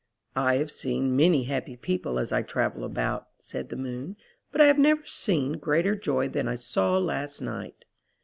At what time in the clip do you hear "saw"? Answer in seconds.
6.55-6.97